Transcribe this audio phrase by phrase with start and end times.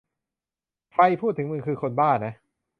[0.91, 2.33] ใครพูดถึงมึงคือคนบ้านะ